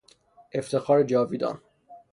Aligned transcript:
افتخار 0.53 1.03
جاویدان 1.03 1.61